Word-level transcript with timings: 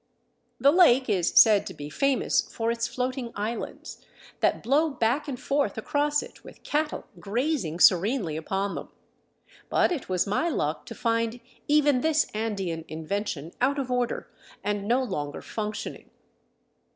The 0.59 0.71
lake 0.71 1.07
is 1.09 1.29
said 1.35 1.67
to 1.67 1.75
be 1.75 1.87
famous 1.87 2.41
for 2.51 2.71
its 2.71 2.87
floating 2.87 3.31
islands, 3.35 4.03
that 4.39 4.63
blow 4.63 4.89
back 4.89 5.27
and 5.27 5.39
forth 5.39 5.77
across 5.77 6.23
it 6.23 6.43
with 6.43 6.63
cattle 6.63 7.05
grazing 7.19 7.79
serenely 7.79 8.35
upon 8.35 8.73
them; 8.73 8.89
but 9.69 9.91
it 9.91 10.09
was 10.09 10.25
my 10.25 10.49
luck 10.49 10.87
to 10.87 10.95
find 10.95 11.39
even 11.67 12.01
this 12.01 12.25
Andean 12.33 12.83
invention 12.87 13.51
out 13.61 13.77
of 13.77 13.91
order 13.91 14.27
and 14.63 14.87
no 14.87 15.03
longer" 15.03 15.43
functioning." 15.59 16.09